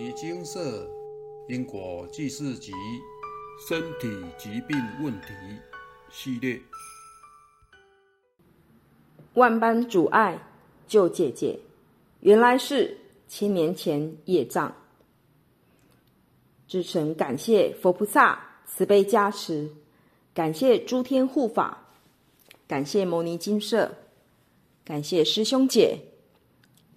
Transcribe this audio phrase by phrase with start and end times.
[0.00, 0.88] 尼精舍
[1.48, 2.70] 因果记事集
[3.68, 5.26] 身体疾病问题
[6.08, 6.62] 系列。
[9.34, 10.40] 万般阻碍
[10.86, 11.58] 救姐姐，
[12.20, 14.72] 原来是千年前业障。
[16.68, 19.68] 至诚感谢佛菩萨慈悲加持，
[20.32, 21.88] 感谢诸天护法，
[22.68, 23.92] 感谢牟尼精舍，
[24.84, 25.98] 感谢师兄姐。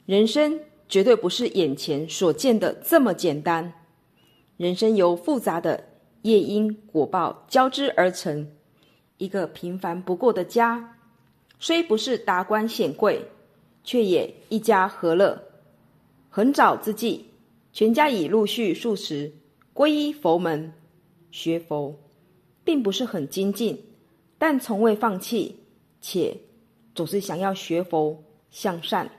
[0.06, 0.60] 人生
[0.92, 3.74] 绝对不是眼前所见的这么简单，
[4.58, 5.82] 人生由复杂的
[6.24, 8.46] 业因果报交织而成。
[9.16, 10.98] 一个平凡不过的家，
[11.60, 13.26] 虽不是达官显贵，
[13.86, 15.42] 却也一家和乐。
[16.30, 17.26] 很早之际，
[17.72, 19.32] 全家已陆续数十
[19.74, 20.74] 皈依佛门，
[21.32, 21.98] 学佛，
[22.66, 23.82] 并不是很精进，
[24.38, 25.56] 但从未放弃，
[26.02, 26.36] 且
[26.94, 29.10] 总是想要学佛向善。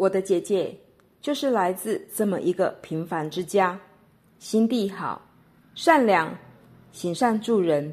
[0.00, 0.74] 我的姐姐
[1.20, 3.78] 就是来自这么一个平凡之家，
[4.38, 5.20] 心地好、
[5.74, 6.34] 善良、
[6.90, 7.92] 行善助人、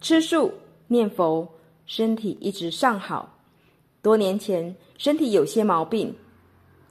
[0.00, 0.54] 吃素
[0.86, 1.48] 念佛，
[1.84, 3.40] 身体一直尚好。
[4.02, 6.14] 多年前身体有些毛病，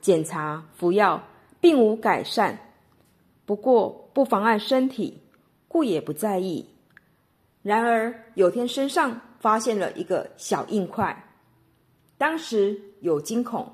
[0.01, 1.23] 检查服药
[1.61, 2.59] 并无改善，
[3.45, 5.17] 不过不妨碍身体，
[5.69, 6.65] 故也不在意。
[7.61, 11.31] 然而有天身上发现了一个小硬块，
[12.17, 13.65] 当时有惊恐。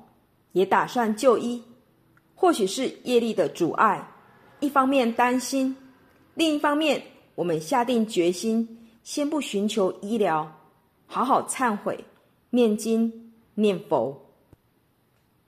[0.52, 1.62] 也打算就医，
[2.34, 4.08] 或许是业力的阻碍。
[4.60, 5.76] 一方面担心，
[6.34, 7.02] 另一方面
[7.34, 10.50] 我们下定决心，先不寻求医疗，
[11.06, 12.04] 好好忏悔、
[12.50, 14.18] 念经、念佛。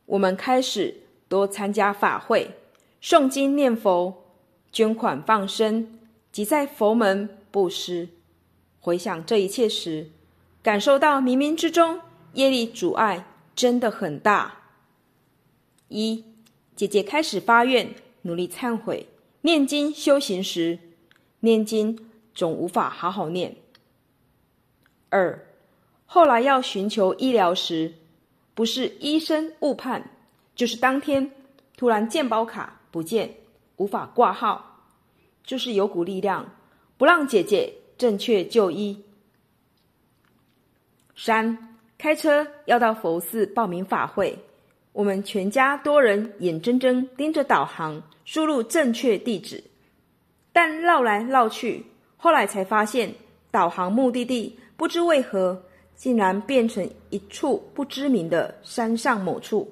[0.06, 0.94] 我们开始
[1.28, 2.50] 多参加法会、
[3.00, 4.12] 诵经、念佛、
[4.72, 5.98] 捐款、放生，
[6.32, 8.08] 及在佛门布施。
[8.80, 10.10] 回想这一切时，
[10.62, 12.00] 感受到冥冥之中
[12.32, 13.24] 业力阻碍
[13.54, 14.63] 真的很大。
[15.94, 16.24] 一
[16.74, 19.06] 姐姐开始发愿，努力忏悔、
[19.42, 20.76] 念经修行时，
[21.38, 23.54] 念经总无法好好念。
[25.08, 25.46] 二
[26.04, 27.94] 后来要寻求医疗时，
[28.54, 30.10] 不是医生误判，
[30.56, 31.30] 就是当天
[31.76, 33.32] 突然健保卡不见，
[33.76, 34.80] 无法挂号，
[35.44, 36.56] 就是有股力量
[36.98, 39.00] 不让姐姐正确就医。
[41.14, 44.36] 三开车要到佛寺报名法会。
[44.94, 49.62] 我们全家多人眼睁睁盯着导航输入正确地址，
[50.52, 51.84] 但绕来绕去，
[52.16, 53.12] 后来才发现
[53.50, 55.60] 导航目的地不知为何
[55.96, 59.68] 竟然变成一处不知名的山上某处。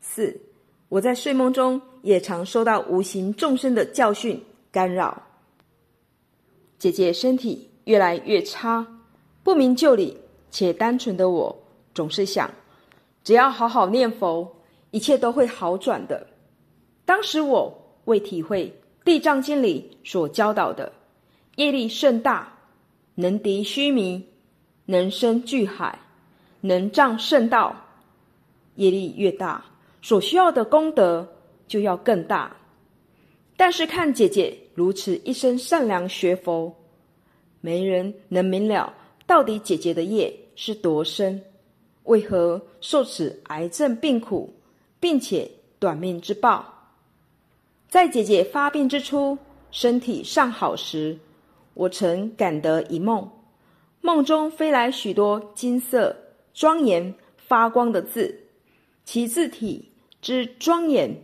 [0.00, 0.40] 四，
[0.88, 4.40] 我在睡梦中也常受到无形众生的教训
[4.70, 5.20] 干扰。
[6.78, 8.86] 姐姐身体越来越差，
[9.42, 10.16] 不明就里
[10.52, 12.48] 且单纯的我总是想。
[13.28, 14.56] 只要好好念佛，
[14.90, 16.26] 一切都会好转的。
[17.04, 17.70] 当时我
[18.06, 18.74] 未体会
[19.04, 20.90] 《地藏经》里所教导的
[21.56, 22.50] 业力甚大，
[23.16, 24.24] 能敌须弥，
[24.86, 25.98] 能生巨海，
[26.62, 27.76] 能障圣道。
[28.76, 29.62] 业力越大，
[30.00, 31.28] 所需要的功德
[31.66, 32.56] 就要更大。
[33.58, 36.74] 但是看姐姐如此一生善良学佛，
[37.60, 38.90] 没人能明了
[39.26, 41.38] 到底姐姐的业是多深。
[42.08, 44.52] 为何受此癌症病苦，
[44.98, 46.64] 并且短命之报？
[47.88, 49.36] 在姐姐发病之初，
[49.70, 51.18] 身体尚好时，
[51.74, 53.30] 我曾感得一梦，
[54.00, 56.16] 梦中飞来许多金色、
[56.54, 58.38] 庄严、发光的字，
[59.04, 59.90] 其字体
[60.22, 61.14] 之庄严，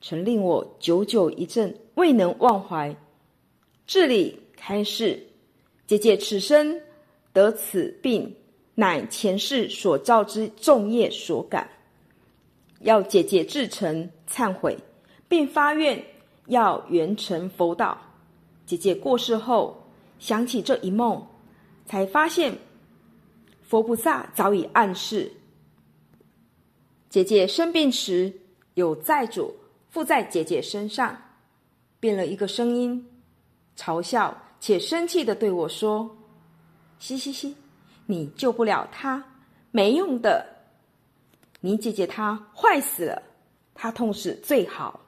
[0.00, 2.96] 曾令我久久一阵未能忘怀。
[3.86, 5.22] 这里开示，
[5.86, 6.80] 姐姐此生
[7.34, 8.34] 得此病。
[8.78, 11.68] 乃前世所造之重业所感，
[12.82, 14.78] 要姐姐至诚忏悔，
[15.26, 16.00] 并发愿
[16.46, 18.00] 要圆成佛道。
[18.64, 19.76] 姐姐过世后，
[20.20, 21.26] 想起这一梦，
[21.86, 22.56] 才发现
[23.62, 25.32] 佛菩萨早已暗示，
[27.10, 28.32] 姐姐生病时
[28.74, 29.52] 有债主
[29.90, 31.20] 附在姐姐身上，
[31.98, 33.04] 变了一个声音，
[33.76, 36.16] 嘲笑且生气的对我说
[37.00, 37.56] ：“嘻嘻嘻。”
[38.10, 39.22] 你救不了他，
[39.70, 40.46] 没用的。
[41.60, 43.22] 你姐姐她坏死了，
[43.74, 45.00] 她痛死最好。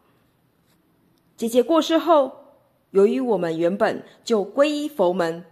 [1.34, 2.30] 姐姐过世后，
[2.90, 5.42] 由于我们原本就皈依佛门，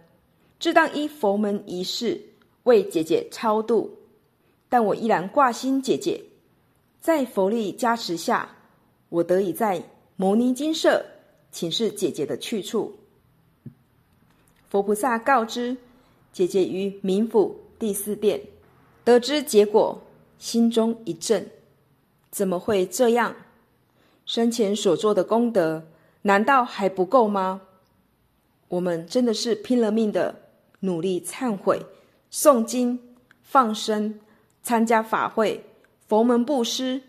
[0.59, 2.21] 自当依佛门仪式
[2.63, 3.97] 为姐姐超度，
[4.69, 6.23] 但我依然挂心姐姐。
[7.01, 8.57] 在佛力加持下，
[9.09, 9.81] 我得以在
[10.17, 11.03] 摩尼金舍
[11.51, 12.99] 请示姐姐的去处。
[14.67, 15.75] 佛菩萨告知。
[16.31, 18.41] 姐姐于冥府第四殿
[19.03, 20.01] 得知结果，
[20.37, 21.49] 心中一震，
[22.29, 23.35] 怎么会这样？
[24.25, 25.87] 生前所做的功德，
[26.21, 27.61] 难道还不够吗？
[28.67, 30.35] 我们真的是拼了命的
[30.81, 31.83] 努力忏悔、
[32.31, 32.99] 诵经、
[33.41, 34.19] 放生、
[34.61, 35.65] 参加法会、
[36.07, 37.01] 佛门布施，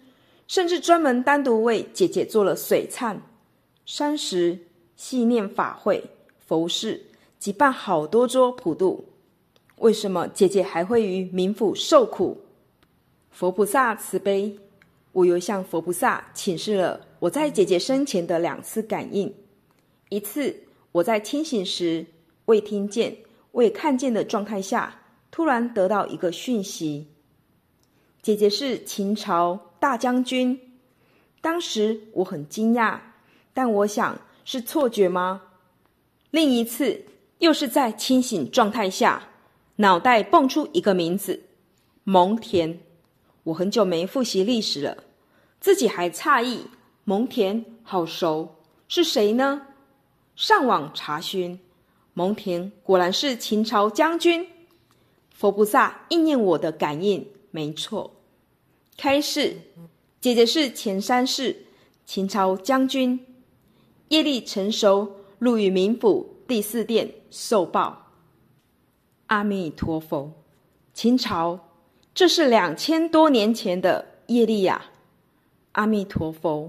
[0.49, 3.19] 甚至专门单独为姐姐做了水忏、
[3.85, 4.59] 三十
[4.97, 6.03] 系念法会、
[6.39, 7.10] 佛事，
[7.41, 9.07] 即办好多桌普渡。
[9.79, 12.39] 为什么姐姐还会于冥府受苦？
[13.31, 14.59] 佛菩萨慈悲，
[15.13, 19.35] 我又向佛菩萨请示了我在姐姐生前的两次感应。
[20.11, 20.55] 一次，
[20.93, 22.05] 我在清醒时
[22.45, 23.17] 未听见、
[23.53, 25.01] 未看见的状态下，
[25.31, 27.07] 突然得到一个讯息：
[28.21, 30.61] 姐姐是秦朝大将军。
[31.41, 32.99] 当时我很惊讶，
[33.55, 35.41] 但我想是错觉吗？
[36.31, 37.03] 另一次，
[37.41, 39.27] 又是在清醒状态下。
[39.77, 41.43] 脑袋蹦出一个名字，
[42.05, 42.77] 蒙恬。
[43.45, 45.05] 我很久没复习历史了，
[45.59, 46.67] 自己还诧异，
[47.05, 48.57] 蒙恬好熟，
[48.89, 49.63] 是谁呢？
[50.37, 51.59] 上网查询，
[52.13, 54.47] 蒙恬果然是秦朝将军。
[55.33, 58.13] 佛菩萨应验我的感应，没错。
[58.99, 59.57] 开示，
[60.21, 61.65] 姐姐是前三世
[62.05, 63.19] 秦朝将军，
[64.09, 68.11] 业力成熟，入于冥府第四殿受报。
[69.29, 70.33] 阿弥陀佛，
[70.93, 71.61] 秦朝，
[72.13, 74.87] 这是两千多年前的业力呀。
[75.71, 76.69] 阿弥陀佛，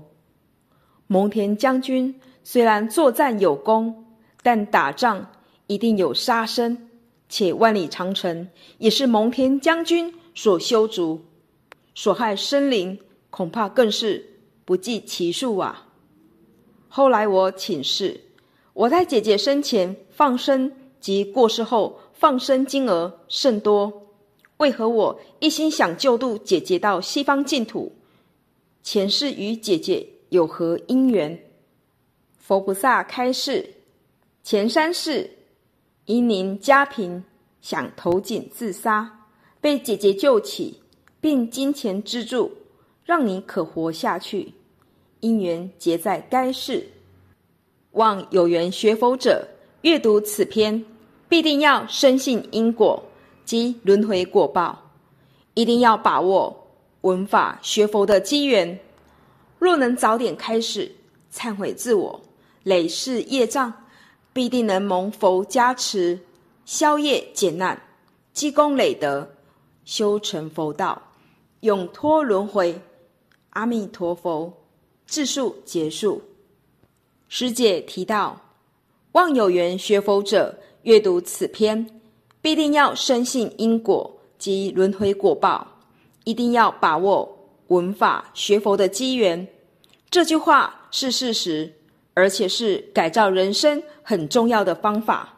[1.07, 4.05] 蒙恬将军虽然作战有功，
[4.43, 5.31] 但打仗
[5.65, 6.87] 一定有杀生，
[7.27, 11.25] 且万里长城也是蒙恬将军所修筑，
[11.95, 12.99] 所害生灵
[13.31, 15.87] 恐怕更是不计其数啊。
[16.87, 18.21] 后来我请示，
[18.73, 21.99] 我在姐姐生前放生及过世后。
[22.21, 23.91] 放生金额甚多，
[24.57, 27.91] 为何我一心想救度姐姐到西方净土？
[28.83, 31.43] 前世与姐姐有何因缘？
[32.37, 33.67] 佛菩萨开示：
[34.43, 35.27] 前三世
[36.05, 37.23] 因您家贫，
[37.59, 39.25] 想投井自杀，
[39.59, 40.79] 被姐姐救起，
[41.19, 42.51] 并金钱资助，
[43.03, 44.53] 让你可活下去。
[45.21, 46.87] 因缘结在该世，
[47.91, 49.47] 望有缘学佛者
[49.81, 50.83] 阅读此篇。
[51.29, 53.01] 必定要深信因果
[53.45, 54.91] 及轮回果报，
[55.53, 56.67] 一定要把握
[57.01, 58.77] 闻法学佛的机缘。
[59.57, 60.93] 若能早点开始
[61.33, 62.19] 忏悔自我、
[62.63, 63.73] 累世业障，
[64.33, 66.19] 必定能蒙佛加持，
[66.65, 67.81] 消业减难，
[68.33, 69.31] 积功累德，
[69.85, 71.01] 修成佛道，
[71.61, 72.77] 永脱轮回。
[73.51, 74.51] 阿弥陀佛，
[75.05, 76.21] 自述结束。
[77.33, 78.41] 师姐提到，
[79.13, 80.57] 望有缘学佛者。
[80.83, 82.01] 阅读此篇，
[82.41, 85.79] 必定要深信因果及轮回果报，
[86.25, 89.47] 一定要把握闻法学佛的机缘。
[90.09, 91.73] 这句话是事实，
[92.13, 95.37] 而且是改造人生很重要的方法。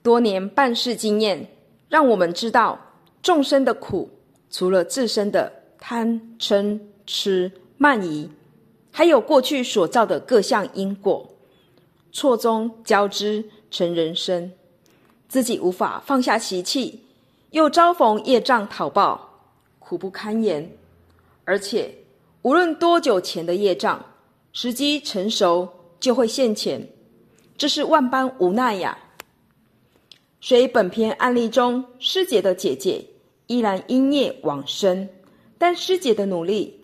[0.00, 1.50] 多年办事经验，
[1.88, 2.78] 让我们知道
[3.20, 4.08] 众生的苦，
[4.48, 8.30] 除了自身的贪嗔痴慢疑，
[8.98, 11.24] 还有过去所造的各项因果，
[12.10, 13.44] 错综交织。
[13.70, 14.50] 成人生，
[15.28, 17.04] 自己无法放下习气，
[17.52, 19.40] 又遭逢业障讨报，
[19.78, 20.68] 苦不堪言。
[21.44, 21.94] 而且，
[22.42, 24.04] 无论多久前的业障，
[24.52, 25.68] 时机成熟
[26.00, 26.84] 就会现前，
[27.56, 28.98] 这是万般无奈呀。
[30.40, 33.04] 所以本篇案例中师姐的姐姐
[33.46, 35.08] 依然因业往生，
[35.56, 36.77] 但师姐的努力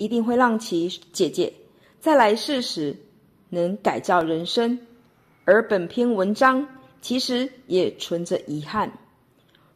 [0.00, 1.52] 一定会让其姐姐
[2.00, 2.96] 在来世时
[3.50, 4.78] 能改造人生。
[5.44, 6.66] 而本篇文章
[7.02, 8.90] 其实也存着遗憾。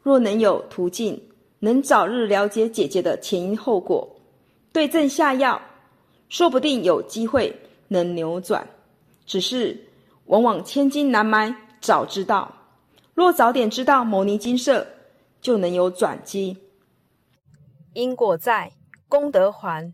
[0.03, 1.21] 若能有途径，
[1.59, 4.09] 能早日了解姐姐的前因后果，
[4.73, 5.61] 对症下药，
[6.31, 7.55] 说不定有机会
[7.89, 8.67] 能扭转。
[9.27, 9.79] 只是
[10.25, 12.51] 往往千金难买早知道，
[13.13, 14.87] 若早点知道牟尼金舍，
[15.43, 16.57] 就能有转机。
[17.93, 18.73] 因果在，
[19.07, 19.93] 功德还。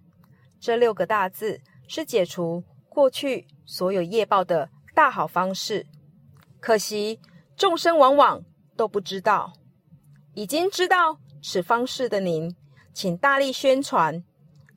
[0.61, 4.69] 这六个大字是解除过去所有业报的。
[4.93, 5.87] 大好方式，
[6.61, 7.19] 可惜
[7.57, 8.45] 众生往往
[8.77, 9.53] 都不知道。
[10.35, 12.55] 已经知道此方式的您，
[12.93, 14.23] 请大力宣传，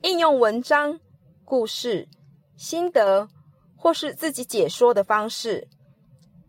[0.03, 0.97] 应用文章、
[1.43, 2.07] 故事、
[2.55, 3.27] 心得，
[3.75, 5.67] 或是自己解说的方式，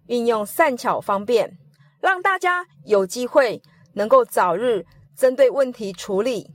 [0.07, 1.59] 运用善巧方便，
[2.01, 3.61] 让大家有机会
[3.95, 4.87] 能够早日
[5.17, 6.49] 针对问题处理，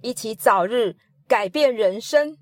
[0.00, 0.96] 一起早日
[1.28, 2.38] 改变人生。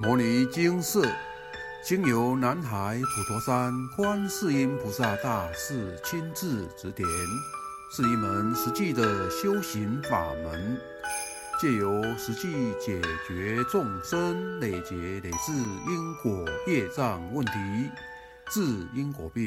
[0.00, 1.08] 摩尼经寺
[1.84, 7.08] 经由南海普陀山观世音菩萨大士亲自指点。
[7.94, 10.80] 是一门实际的修行法门，
[11.60, 17.52] 借由实际解决众生累劫累世因果业障问题，
[18.50, 18.62] 治
[18.94, 19.46] 因果病，